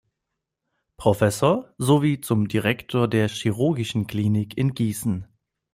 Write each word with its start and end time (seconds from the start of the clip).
Professor 0.97 1.75
sowie 1.77 2.21
zum 2.21 2.47
Direktor 2.47 3.07
der 3.07 3.27
Chirurgischen 3.27 4.07
Klinik 4.07 4.57
in 4.57 4.73
Gießen. 4.73 5.27